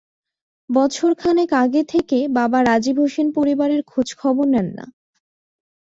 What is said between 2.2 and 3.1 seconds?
বাবা রাজীব